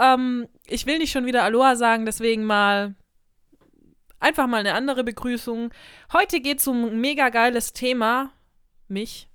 [0.00, 2.94] Ähm, ich will nicht schon wieder Aloha sagen, deswegen mal
[4.20, 5.72] einfach mal eine andere Begrüßung.
[6.12, 8.32] Heute geht es um ein mega geiles Thema.
[8.88, 9.28] Mich?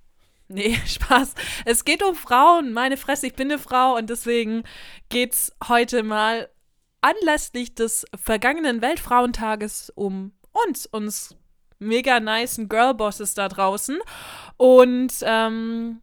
[0.48, 1.34] Nee, Spaß.
[1.64, 2.72] Es geht um Frauen.
[2.72, 4.64] Meine Fresse, ich bin eine Frau und deswegen
[5.08, 6.48] geht es heute mal
[7.00, 10.32] anlässlich des vergangenen Weltfrauentages um
[10.66, 11.36] uns, uns
[11.78, 13.98] mega nicen Girlbosses da draußen.
[14.56, 16.02] Und ähm,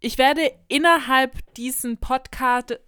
[0.00, 2.78] ich werde innerhalb diesen Podcast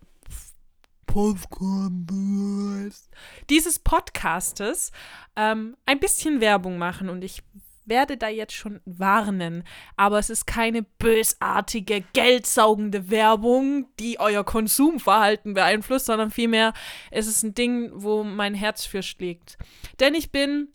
[3.48, 4.92] dieses Podcastes
[5.36, 7.42] ähm, ein bisschen Werbung machen und ich
[7.84, 9.64] werde da jetzt schon warnen,
[9.96, 16.72] aber es ist keine bösartige, geldsaugende Werbung, die euer Konsumverhalten beeinflusst, sondern vielmehr
[17.10, 19.58] ist es ein Ding, wo mein Herz für schlägt.
[19.98, 20.68] Denn ich bin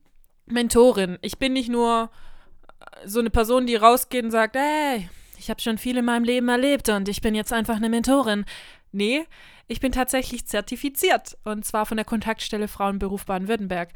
[0.45, 1.17] Mentorin.
[1.21, 2.11] Ich bin nicht nur
[2.79, 6.23] äh, so eine Person, die rausgeht und sagt, hey, ich habe schon viel in meinem
[6.23, 8.45] Leben erlebt und ich bin jetzt einfach eine Mentorin.
[8.95, 9.25] Nee,
[9.67, 13.89] ich bin tatsächlich zertifiziert und zwar von der Kontaktstelle Frauenberuf Baden-Württemberg.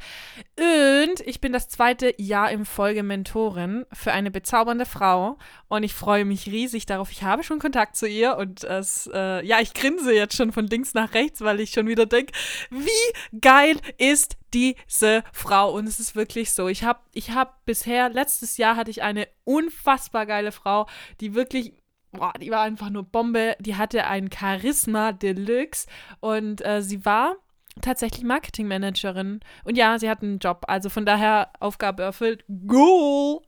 [0.58, 5.94] Und ich bin das zweite Jahr im Folge Mentorin für eine bezaubernde Frau und ich
[5.94, 7.10] freue mich riesig darauf.
[7.12, 10.66] Ich habe schon Kontakt zu ihr und es, äh, ja, ich grinse jetzt schon von
[10.66, 12.34] links nach rechts, weil ich schon wieder denke,
[12.68, 16.68] wie geil ist diese Frau und es ist wirklich so.
[16.68, 20.88] Ich habe ich hab bisher, letztes Jahr hatte ich eine unfassbar geile Frau,
[21.20, 21.79] die wirklich
[22.12, 23.56] boah, die war einfach nur Bombe.
[23.60, 25.86] Die hatte ein Charisma Deluxe
[26.20, 27.36] und äh, sie war
[27.80, 29.40] tatsächlich Marketingmanagerin.
[29.64, 30.64] Und ja, sie hat einen Job.
[30.66, 32.44] Also von daher Aufgabe erfüllt.
[32.66, 33.40] Goal!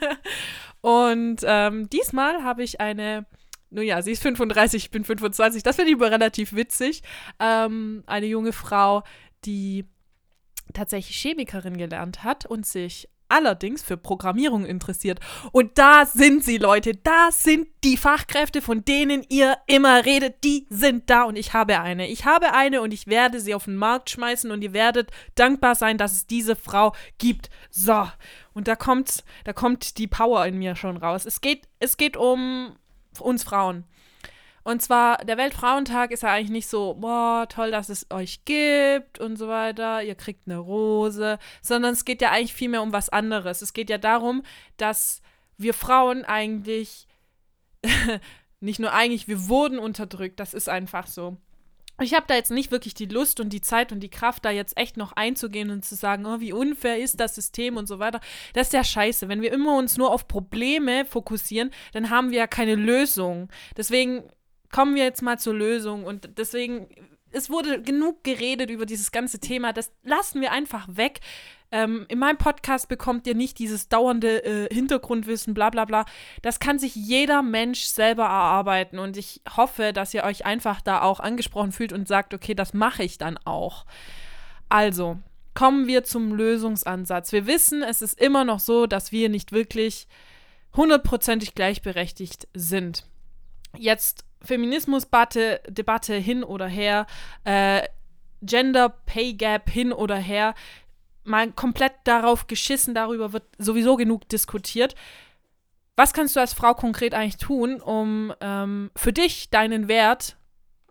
[0.80, 3.26] und ähm, diesmal habe ich eine.
[3.70, 5.62] Nun ja, sie ist 35, ich bin 25.
[5.64, 7.02] Das finde ich aber relativ witzig.
[7.40, 9.02] Ähm, eine junge Frau,
[9.44, 9.86] die
[10.72, 15.20] tatsächlich Chemikerin gelernt hat und sich allerdings für Programmierung interessiert.
[15.52, 16.94] Und da sind sie, Leute.
[16.94, 20.44] Da sind die Fachkräfte, von denen ihr immer redet.
[20.44, 22.08] Die sind da und ich habe eine.
[22.08, 25.74] Ich habe eine und ich werde sie auf den Markt schmeißen und ihr werdet dankbar
[25.74, 27.50] sein, dass es diese Frau gibt.
[27.70, 28.08] So.
[28.52, 31.26] Und da kommt, da kommt die Power in mir schon raus.
[31.26, 32.76] Es geht, es geht um
[33.20, 33.84] uns Frauen.
[34.64, 39.20] Und zwar, der Weltfrauentag ist ja eigentlich nicht so, boah, toll, dass es euch gibt
[39.20, 43.10] und so weiter, ihr kriegt eine Rose, sondern es geht ja eigentlich vielmehr um was
[43.10, 43.60] anderes.
[43.60, 44.42] Es geht ja darum,
[44.78, 45.20] dass
[45.58, 47.06] wir Frauen eigentlich,
[48.60, 51.36] nicht nur eigentlich, wir wurden unterdrückt, das ist einfach so.
[52.00, 54.50] Ich habe da jetzt nicht wirklich die Lust und die Zeit und die Kraft, da
[54.50, 58.00] jetzt echt noch einzugehen und zu sagen, oh, wie unfair ist das System und so
[58.00, 58.20] weiter.
[58.52, 59.28] Das ist ja scheiße.
[59.28, 63.48] Wenn wir immer uns nur auf Probleme fokussieren, dann haben wir ja keine Lösung.
[63.76, 64.24] Deswegen
[64.74, 66.02] kommen wir jetzt mal zur Lösung.
[66.02, 66.88] Und deswegen,
[67.30, 69.72] es wurde genug geredet über dieses ganze Thema.
[69.72, 71.20] Das lassen wir einfach weg.
[71.70, 76.06] Ähm, in meinem Podcast bekommt ihr nicht dieses dauernde äh, Hintergrundwissen, bla bla bla.
[76.42, 78.98] Das kann sich jeder Mensch selber erarbeiten.
[78.98, 82.74] Und ich hoffe, dass ihr euch einfach da auch angesprochen fühlt und sagt, okay, das
[82.74, 83.86] mache ich dann auch.
[84.68, 85.18] Also,
[85.54, 87.30] kommen wir zum Lösungsansatz.
[87.30, 90.08] Wir wissen, es ist immer noch so, dass wir nicht wirklich
[90.74, 93.06] hundertprozentig gleichberechtigt sind.
[93.76, 97.06] Jetzt Feminismusdebatte Debatte hin oder her,
[97.44, 97.82] äh,
[98.42, 100.54] Gender Pay Gap hin oder her,
[101.24, 104.94] mal komplett darauf geschissen, darüber wird sowieso genug diskutiert.
[105.96, 110.36] Was kannst du als Frau konkret eigentlich tun, um ähm, für dich deinen Wert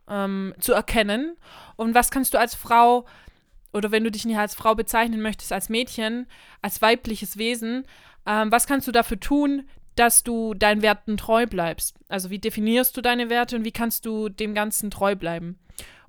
[0.07, 1.35] ähm, zu erkennen?
[1.75, 3.05] Und was kannst du als Frau,
[3.73, 6.25] oder wenn du dich nicht als Frau bezeichnen möchtest, als Mädchen,
[6.61, 7.85] als weibliches Wesen,
[8.25, 11.99] ähm, was kannst du dafür tun, dass du deinen Werten treu bleibst.
[12.07, 15.59] Also wie definierst du deine Werte und wie kannst du dem Ganzen treu bleiben?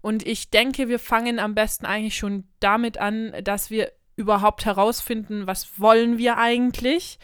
[0.00, 5.47] Und ich denke, wir fangen am besten eigentlich schon damit an, dass wir überhaupt herausfinden,
[5.47, 7.19] was wollen wir eigentlich,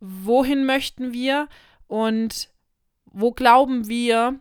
[0.00, 1.48] wohin möchten wir
[1.86, 2.50] und
[3.04, 4.38] wo glauben wir,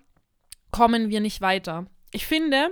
[0.71, 1.87] kommen wir nicht weiter.
[2.11, 2.69] Ich finde,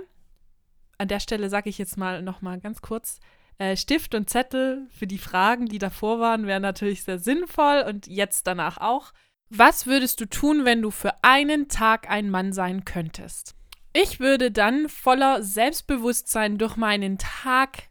[0.98, 3.20] an der Stelle sage ich jetzt mal noch mal ganz kurz,
[3.58, 8.06] äh, Stift und Zettel für die Fragen, die davor waren, wären natürlich sehr sinnvoll und
[8.06, 9.12] jetzt danach auch.
[9.50, 13.54] Was würdest du tun, wenn du für einen Tag ein Mann sein könntest?
[13.92, 17.88] Ich würde dann voller Selbstbewusstsein durch meinen Tag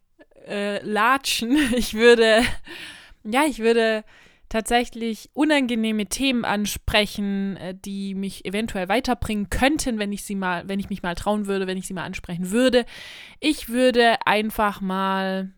[0.48, 1.58] äh, latschen.
[1.75, 2.44] Ich würde,
[3.24, 4.04] ja, ich würde
[4.50, 10.80] tatsächlich unangenehme Themen ansprechen, äh, die mich eventuell weiterbringen könnten, wenn ich sie mal, wenn
[10.80, 12.86] ich mich mal trauen würde, wenn ich sie mal ansprechen würde.
[13.40, 15.52] Ich würde einfach mal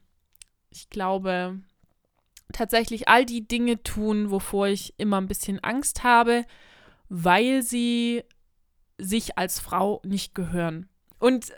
[0.72, 1.60] ich glaube,
[2.54, 6.46] tatsächlich all die Dinge tun, wovor ich immer ein bisschen Angst habe,
[7.10, 8.24] weil sie
[8.98, 10.90] sich als Frau nicht gehören.
[11.20, 11.52] Und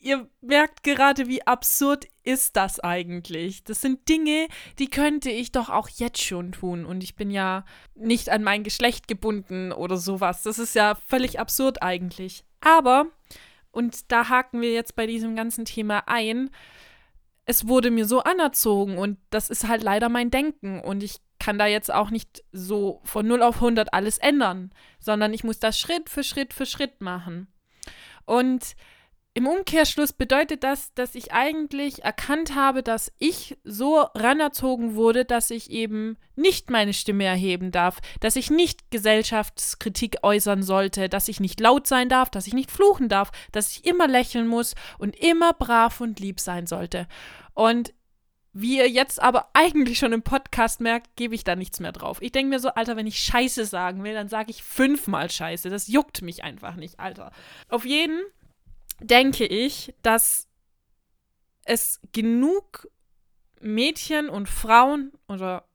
[0.00, 3.64] ihr merkt gerade, wie absurd ist das eigentlich.
[3.64, 6.84] Das sind Dinge, die könnte ich doch auch jetzt schon tun.
[6.84, 7.64] Und ich bin ja
[7.94, 10.42] nicht an mein Geschlecht gebunden oder sowas.
[10.42, 12.44] Das ist ja völlig absurd eigentlich.
[12.60, 13.06] Aber
[13.70, 16.50] und da haken wir jetzt bei diesem ganzen Thema ein,
[17.48, 21.58] es wurde mir so anerzogen und das ist halt leider mein Denken und ich kann
[21.58, 25.78] da jetzt auch nicht so von 0 auf 100 alles ändern, sondern ich muss das
[25.78, 27.48] Schritt für Schritt für Schritt machen.
[28.26, 28.76] Und
[29.38, 35.52] im Umkehrschluss bedeutet das, dass ich eigentlich erkannt habe, dass ich so ranerzogen wurde, dass
[35.52, 41.38] ich eben nicht meine Stimme erheben darf, dass ich nicht Gesellschaftskritik äußern sollte, dass ich
[41.38, 45.14] nicht laut sein darf, dass ich nicht fluchen darf, dass ich immer lächeln muss und
[45.14, 47.06] immer brav und lieb sein sollte.
[47.54, 47.94] Und
[48.52, 52.20] wie ihr jetzt aber eigentlich schon im Podcast merkt, gebe ich da nichts mehr drauf.
[52.20, 55.70] Ich denke mir so, Alter, wenn ich Scheiße sagen will, dann sage ich fünfmal Scheiße.
[55.70, 57.30] Das juckt mich einfach nicht, Alter.
[57.68, 58.20] Auf jeden
[59.00, 60.48] denke ich, dass
[61.64, 62.88] es genug
[63.60, 65.68] Mädchen und Frauen oder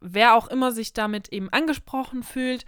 [0.00, 2.66] wer auch immer sich damit eben angesprochen fühlt,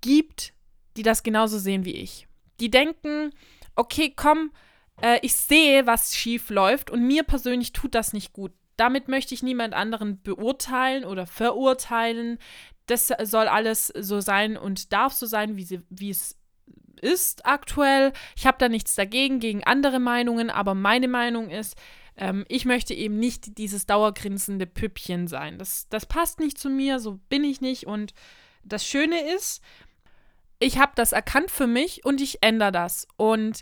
[0.00, 0.52] gibt,
[0.96, 2.28] die das genauso sehen wie ich.
[2.60, 3.32] Die denken,
[3.74, 4.52] okay, komm,
[5.00, 8.52] äh, ich sehe, was schief läuft und mir persönlich tut das nicht gut.
[8.76, 12.38] Damit möchte ich niemand anderen beurteilen oder verurteilen.
[12.86, 16.36] Das soll alles so sein und darf so sein, wie, sie, wie es
[17.00, 18.12] ist aktuell.
[18.36, 21.76] Ich habe da nichts dagegen, gegen andere Meinungen, aber meine Meinung ist,
[22.16, 25.58] ähm, ich möchte eben nicht dieses dauergrinsende Püppchen sein.
[25.58, 27.86] Das, das passt nicht zu mir, so bin ich nicht.
[27.86, 28.14] Und
[28.64, 29.62] das Schöne ist,
[30.58, 33.06] ich habe das erkannt für mich und ich ändere das.
[33.16, 33.60] Und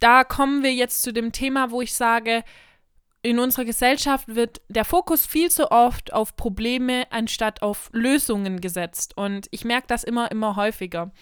[0.00, 2.42] da kommen wir jetzt zu dem Thema, wo ich sage,
[3.24, 9.16] in unserer Gesellschaft wird der Fokus viel zu oft auf Probleme anstatt auf Lösungen gesetzt.
[9.16, 11.12] Und ich merke das immer, immer häufiger.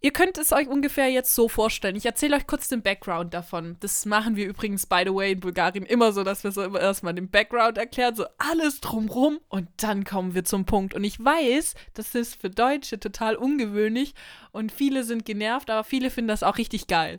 [0.00, 1.96] Ihr könnt es euch ungefähr jetzt so vorstellen.
[1.96, 3.76] Ich erzähle euch kurz den Background davon.
[3.80, 7.14] Das machen wir übrigens, by the way, in Bulgarien immer so, dass wir so erstmal
[7.14, 10.94] den Background erklären, so alles drumrum und dann kommen wir zum Punkt.
[10.94, 14.14] Und ich weiß, das ist für Deutsche total ungewöhnlich
[14.52, 17.18] und viele sind genervt, aber viele finden das auch richtig geil.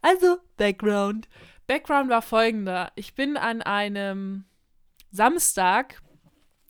[0.00, 1.28] Also, Background.
[1.66, 2.92] Background war folgender.
[2.94, 4.44] Ich bin an einem
[5.10, 6.00] Samstag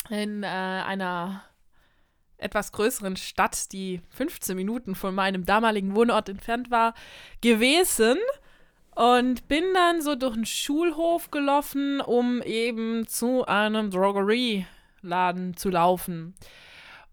[0.09, 1.45] in äh, einer
[2.41, 6.95] etwas größeren Stadt, die 15 Minuten von meinem damaligen Wohnort entfernt war,
[7.41, 8.19] gewesen
[8.95, 16.35] und bin dann so durch den Schulhof gelaufen, um eben zu einem Drogerieladen zu laufen.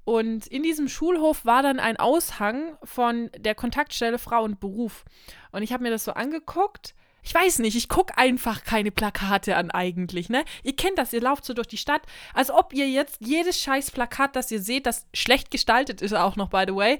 [0.03, 5.03] Und in diesem Schulhof war dann ein Aushang von der Kontaktstelle Frau und Beruf.
[5.51, 6.95] Und ich habe mir das so angeguckt
[7.27, 10.45] ich weiß nicht, ich gucke einfach keine Plakate an eigentlich, ne?
[10.63, 12.03] Ihr kennt das, ihr lauft so durch die Stadt,
[12.33, 16.37] als ob ihr jetzt jedes scheiß Plakat, das ihr seht, das schlecht gestaltet ist auch
[16.37, 16.99] noch, by the way,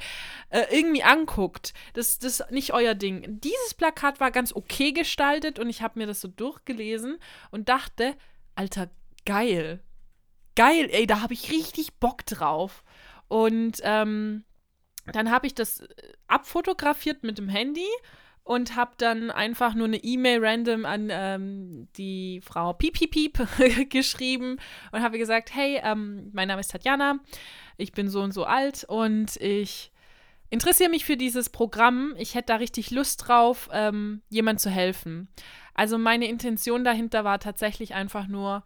[0.50, 1.74] äh, irgendwie anguckt.
[1.94, 3.40] Das, das ist nicht euer Ding.
[3.40, 7.20] Dieses Plakat war ganz okay gestaltet und ich habe mir das so durchgelesen
[7.52, 8.14] und dachte,
[8.54, 8.90] Alter,
[9.26, 9.82] geil.
[10.58, 12.84] Geil, ey, da habe ich richtig Bock drauf.
[13.30, 14.44] Und ähm,
[15.06, 15.88] dann habe ich das äh,
[16.28, 17.88] abfotografiert mit dem Handy
[18.48, 23.48] und habe dann einfach nur eine E-Mail random an ähm, die Frau Piep Piep Piep
[23.90, 24.58] geschrieben
[24.94, 27.20] und habe gesagt, hey, ähm, mein Name ist Tatjana,
[27.76, 29.92] ich bin so und so alt und ich
[30.50, 32.14] interessiere mich für dieses Programm.
[32.18, 35.28] Ich hätte da richtig Lust drauf, ähm, jemand zu helfen.
[35.74, 38.64] Also meine Intention dahinter war tatsächlich einfach nur,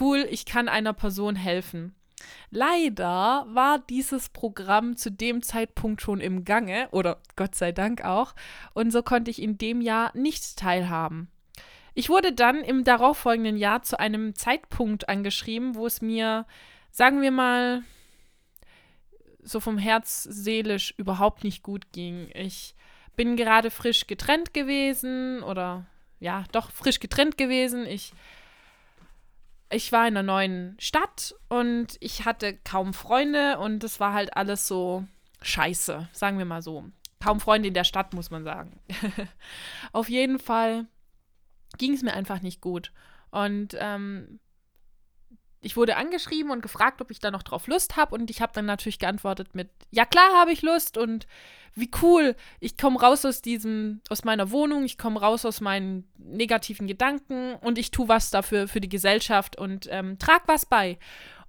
[0.00, 1.94] cool, ich kann einer Person helfen.
[2.50, 8.34] Leider war dieses Programm zu dem Zeitpunkt schon im Gange, oder Gott sei Dank auch,
[8.74, 11.30] und so konnte ich in dem Jahr nicht teilhaben.
[11.94, 16.46] Ich wurde dann im darauffolgenden Jahr zu einem Zeitpunkt angeschrieben, wo es mir,
[16.90, 17.82] sagen wir mal,
[19.42, 22.30] so vom Herz seelisch überhaupt nicht gut ging.
[22.34, 22.74] Ich
[23.16, 25.86] bin gerade frisch getrennt gewesen oder
[26.20, 27.86] ja, doch frisch getrennt gewesen.
[27.86, 28.12] Ich
[29.70, 34.36] ich war in einer neuen Stadt und ich hatte kaum Freunde und es war halt
[34.36, 35.04] alles so
[35.42, 36.84] scheiße, sagen wir mal so.
[37.20, 38.80] Kaum Freunde in der Stadt, muss man sagen.
[39.92, 40.86] Auf jeden Fall
[41.78, 42.92] ging es mir einfach nicht gut.
[43.30, 44.40] Und ähm,
[45.62, 48.14] ich wurde angeschrieben und gefragt, ob ich da noch drauf Lust habe.
[48.14, 51.26] Und ich habe dann natürlich geantwortet mit, ja klar habe ich Lust und
[51.74, 52.34] wie cool.
[52.58, 57.54] Ich komme raus aus diesem, aus meiner Wohnung, ich komme raus aus meinen negativen Gedanken
[57.56, 60.98] und ich tue was dafür für die Gesellschaft und ähm, trag was bei.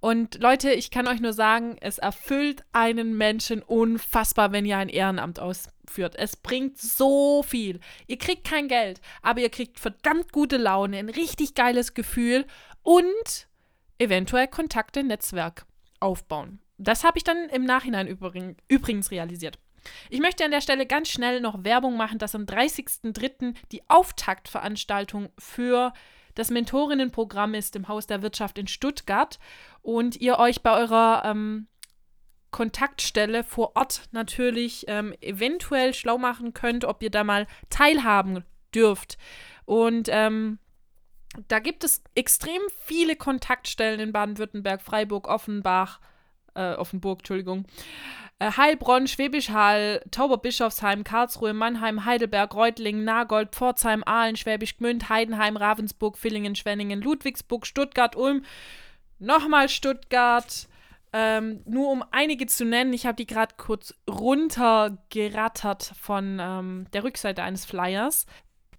[0.00, 4.88] Und Leute, ich kann euch nur sagen, es erfüllt einen Menschen unfassbar, wenn ihr ein
[4.88, 6.16] Ehrenamt ausführt.
[6.16, 7.78] Es bringt so viel.
[8.08, 12.46] Ihr kriegt kein Geld, aber ihr kriegt verdammt gute Laune, ein richtig geiles Gefühl
[12.82, 13.46] und
[13.98, 15.66] eventuell Kontakte, Netzwerk
[16.00, 16.60] aufbauen.
[16.78, 19.58] Das habe ich dann im Nachhinein übrigens realisiert.
[20.10, 23.54] Ich möchte an der Stelle ganz schnell noch Werbung machen, dass am 30.03.
[23.72, 25.92] die Auftaktveranstaltung für
[26.34, 29.38] das Mentorinnenprogramm ist im Haus der Wirtschaft in Stuttgart
[29.82, 31.66] und ihr euch bei eurer ähm,
[32.50, 38.44] Kontaktstelle vor Ort natürlich ähm, eventuell schlau machen könnt, ob ihr da mal teilhaben
[38.74, 39.18] dürft.
[39.64, 40.58] Und ähm,
[41.48, 46.00] da gibt es extrem viele Kontaktstellen in Baden-Württemberg, Freiburg, Offenbach,
[46.54, 47.64] äh, Offenburg, Entschuldigung.
[48.38, 55.56] Äh, Heilbronn, Schwäbisch Hall, Tauberbischofsheim, Karlsruhe, Mannheim, Heidelberg, Reutlingen, Nagold, Pforzheim, Aalen, Schwäbisch Gmünd, Heidenheim,
[55.56, 58.44] Ravensburg, Villingen, Schwenningen, Ludwigsburg, Stuttgart, Ulm,
[59.18, 60.68] nochmal Stuttgart.
[61.14, 67.04] Ähm, nur um einige zu nennen, ich habe die gerade kurz runtergerattert von ähm, der
[67.04, 68.26] Rückseite eines Flyers.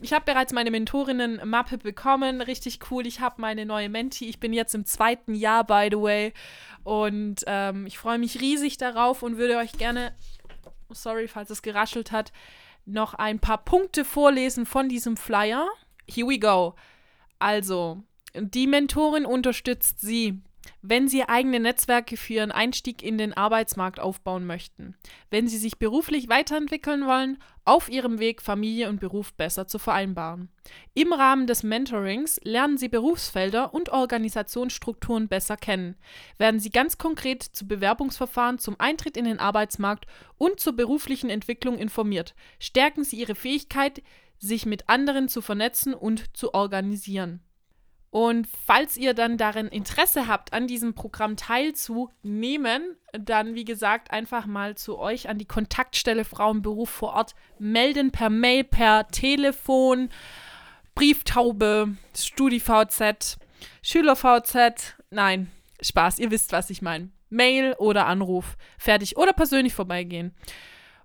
[0.04, 2.42] Ich habe bereits meine Mentorinnen-Mappe bekommen.
[2.42, 3.08] Richtig cool.
[3.08, 4.28] Ich habe meine neue Menti.
[4.28, 6.34] Ich bin jetzt im zweiten Jahr, by the way.
[6.84, 10.14] Und ähm, ich freue mich riesig darauf und würde euch gerne,
[10.90, 12.34] sorry, falls es geraschelt hat,
[12.86, 15.70] noch ein paar Punkte vorlesen von diesem Flyer.
[16.06, 16.76] Here we go.
[17.40, 18.04] Also,
[18.36, 20.42] die Mentorin unterstützt Sie
[20.82, 24.96] wenn Sie eigene Netzwerke für Ihren Einstieg in den Arbeitsmarkt aufbauen möchten,
[25.30, 30.50] wenn Sie sich beruflich weiterentwickeln wollen, auf Ihrem Weg Familie und Beruf besser zu vereinbaren.
[30.94, 35.96] Im Rahmen des Mentorings lernen Sie Berufsfelder und Organisationsstrukturen besser kennen,
[36.38, 40.06] werden Sie ganz konkret zu Bewerbungsverfahren zum Eintritt in den Arbeitsmarkt
[40.38, 44.04] und zur beruflichen Entwicklung informiert, stärken Sie Ihre Fähigkeit,
[44.40, 47.42] sich mit anderen zu vernetzen und zu organisieren.
[48.14, 54.46] Und falls ihr dann darin Interesse habt, an diesem Programm teilzunehmen, dann wie gesagt einfach
[54.46, 60.10] mal zu euch an die Kontaktstelle Frauenberuf vor Ort melden per Mail, per Telefon,
[60.94, 63.40] Brieftaube, StudiVZ,
[63.82, 64.96] SchülerVZ.
[65.10, 65.52] Nein,
[65.82, 67.10] Spaß, ihr wisst, was ich meine.
[67.32, 70.36] Mail oder Anruf, fertig oder persönlich vorbeigehen.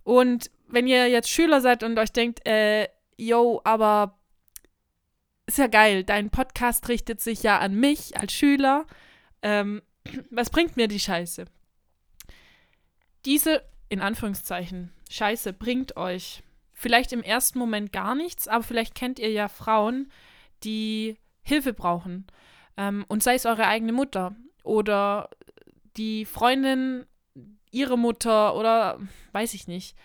[0.05, 2.87] Und wenn ihr jetzt Schüler seid und euch denkt, äh,
[3.17, 4.18] yo, aber
[5.49, 8.87] ist ja geil, dein Podcast richtet sich ja an mich als Schüler.
[9.43, 9.83] Ähm,
[10.31, 11.47] was bringt mir die Scheiße?
[13.25, 19.19] Diese, in Anführungszeichen, Scheiße bringt euch vielleicht im ersten Moment gar nichts, aber vielleicht kennt
[19.19, 20.13] ihr ja Frauen,
[20.65, 22.27] die Hilfe brauchen.
[22.77, 25.31] Ähm, und sei es eure eigene Mutter oder
[25.97, 27.07] die Freundin,
[27.71, 29.01] ihre Mutter oder
[29.33, 29.97] weiß ich nicht.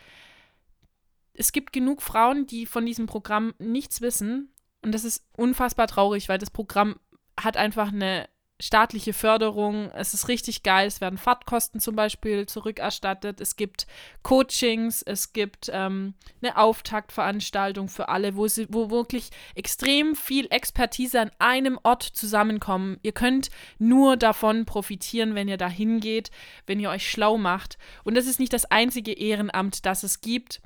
[1.33, 4.52] Es gibt genug Frauen, die von diesem Programm nichts wissen
[4.83, 6.99] und das ist unfassbar traurig, weil das Programm
[7.39, 8.27] hat einfach eine
[8.63, 9.91] staatliche Förderung.
[9.91, 10.87] Es ist richtig geil.
[10.87, 13.41] Es werden Fahrtkosten zum Beispiel zurückerstattet.
[13.41, 13.87] Es gibt
[14.21, 15.01] Coachings.
[15.01, 21.31] Es gibt ähm, eine Auftaktveranstaltung für alle, wo, sie, wo wirklich extrem viel Expertise an
[21.39, 22.99] einem Ort zusammenkommen.
[23.03, 23.49] Ihr könnt
[23.79, 26.31] nur davon profitieren, wenn ihr da hingeht,
[26.65, 27.77] wenn ihr euch schlau macht.
[28.03, 30.61] Und das ist nicht das einzige Ehrenamt, das es gibt.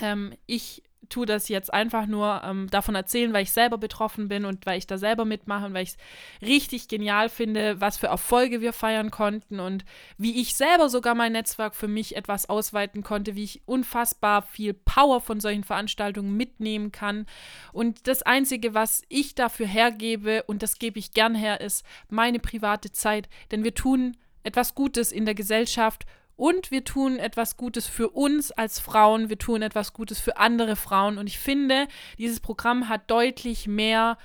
[0.00, 4.44] Ähm, ich tue das jetzt einfach nur ähm, davon erzählen, weil ich selber betroffen bin
[4.44, 8.06] und weil ich da selber mitmache und weil ich es richtig genial finde, was für
[8.06, 9.84] Erfolge wir feiern konnten und
[10.18, 14.74] wie ich selber sogar mein Netzwerk für mich etwas ausweiten konnte, wie ich unfassbar viel
[14.74, 17.26] Power von solchen Veranstaltungen mitnehmen kann.
[17.72, 22.38] Und das Einzige, was ich dafür hergebe, und das gebe ich gern her, ist meine
[22.38, 23.28] private Zeit.
[23.50, 26.06] Denn wir tun etwas Gutes in der Gesellschaft
[26.40, 30.74] und wir tun etwas Gutes für uns als Frauen, wir tun etwas Gutes für andere
[30.74, 31.18] Frauen.
[31.18, 34.16] Und ich finde, dieses Programm hat deutlich mehr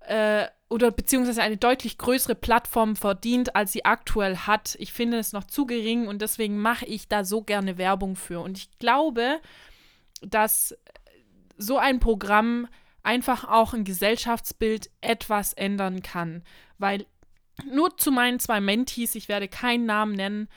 [0.00, 4.74] äh, oder beziehungsweise eine deutlich größere Plattform verdient, als sie aktuell hat.
[4.80, 8.40] Ich finde es noch zu gering und deswegen mache ich da so gerne Werbung für.
[8.40, 9.38] Und ich glaube,
[10.20, 10.76] dass
[11.56, 12.66] so ein Programm
[13.04, 16.42] einfach auch ein Gesellschaftsbild etwas ändern kann.
[16.78, 17.06] Weil
[17.64, 20.48] nur zu meinen zwei Mentees, ich werde keinen Namen nennen,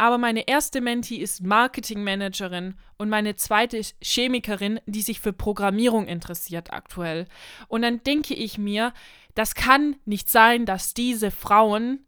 [0.00, 6.06] aber meine erste Mentee ist Marketingmanagerin und meine zweite ist Chemikerin, die sich für Programmierung
[6.06, 7.26] interessiert aktuell.
[7.68, 8.94] Und dann denke ich mir,
[9.34, 12.06] das kann nicht sein, dass diese Frauen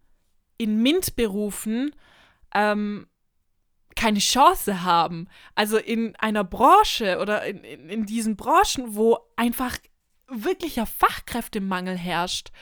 [0.57, 1.95] in MINT-Berufen
[2.55, 3.09] ähm,
[3.95, 5.29] keine Chance haben.
[5.55, 9.77] Also in einer Branche oder in, in, in diesen Branchen, wo einfach
[10.29, 12.53] wirklicher Fachkräftemangel herrscht.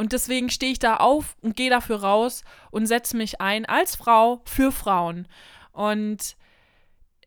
[0.00, 3.96] Und deswegen stehe ich da auf und gehe dafür raus und setze mich ein als
[3.96, 5.28] Frau für Frauen.
[5.72, 6.36] Und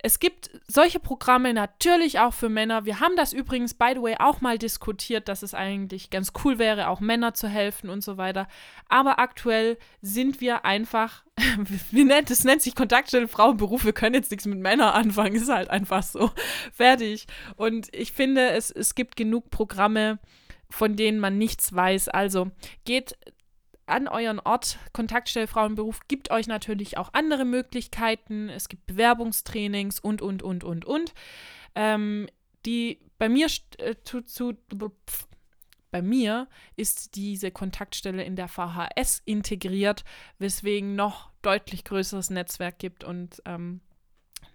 [0.02, 2.84] es gibt solche Programme natürlich auch für Männer.
[2.86, 6.58] Wir haben das übrigens, by the way, auch mal diskutiert, dass es eigentlich ganz cool
[6.58, 8.48] wäre, auch Männer zu helfen und so weiter.
[8.90, 11.24] Aber aktuell sind wir einfach,
[11.92, 15.48] wie nennt es nennt sich Kontaktstelle Frauenberuf, wir können jetzt nichts mit Männern anfangen, ist
[15.48, 16.32] halt einfach so.
[16.74, 17.28] Fertig.
[17.56, 20.18] Und ich finde, es, es gibt genug Programme,
[20.74, 22.10] von denen man nichts weiß.
[22.10, 22.50] Also
[22.84, 23.16] geht
[23.86, 28.50] an euren Ort, Kontaktstelle Frauenberuf, gibt euch natürlich auch andere Möglichkeiten.
[28.50, 31.14] Es gibt Bewerbungstrainings und, und, und, und, und.
[31.76, 32.28] Ähm,
[32.66, 34.58] die bei mir äh, zu, zu
[35.92, 40.04] bei mir ist diese Kontaktstelle in der VHS integriert,
[40.40, 43.82] weswegen noch deutlich größeres Netzwerk gibt und ähm,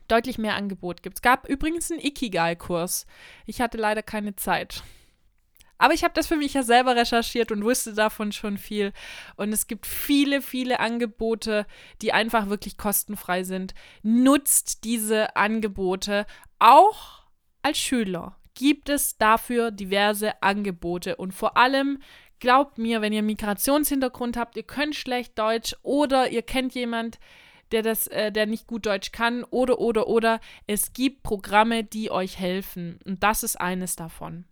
[0.08, 1.18] deutlich mehr Angebot gibt.
[1.18, 3.06] Es gab übrigens einen Ikigai-Kurs.
[3.46, 4.82] Ich hatte leider keine Zeit.
[5.78, 8.92] Aber ich habe das für mich ja selber recherchiert und wusste davon schon viel.
[9.36, 11.66] Und es gibt viele, viele Angebote,
[12.02, 13.74] die einfach wirklich kostenfrei sind.
[14.02, 16.26] Nutzt diese Angebote
[16.58, 17.22] auch
[17.62, 18.36] als Schüler.
[18.54, 22.00] Gibt es dafür diverse Angebote und vor allem
[22.40, 27.20] glaubt mir, wenn ihr Migrationshintergrund habt, ihr könnt schlecht Deutsch oder ihr kennt jemand,
[27.70, 32.10] der das, äh, der nicht gut Deutsch kann oder oder oder es gibt Programme, die
[32.10, 34.44] euch helfen und das ist eines davon.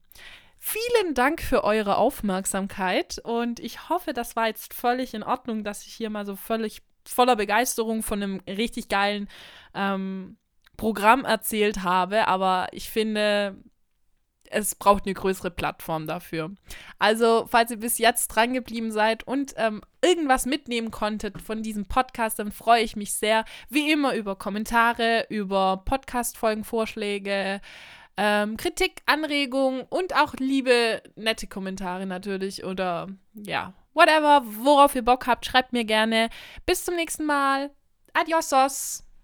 [0.68, 5.86] Vielen Dank für eure Aufmerksamkeit und ich hoffe, das war jetzt völlig in Ordnung, dass
[5.86, 9.28] ich hier mal so völlig voller Begeisterung von einem richtig geilen
[9.74, 10.38] ähm,
[10.76, 13.62] Programm erzählt habe, aber ich finde,
[14.50, 16.50] es braucht eine größere Plattform dafür.
[16.98, 21.86] Also, falls ihr bis jetzt dran geblieben seid und ähm, irgendwas mitnehmen konntet von diesem
[21.86, 27.60] Podcast, dann freue ich mich sehr, wie immer, über Kommentare, über Podcast-Folgenvorschläge,
[28.16, 35.26] ähm, Kritik, Anregungen und auch liebe, nette Kommentare natürlich oder ja, whatever, worauf ihr Bock
[35.26, 36.30] habt, schreibt mir gerne.
[36.64, 37.70] Bis zum nächsten Mal.
[38.14, 39.05] Adiosos!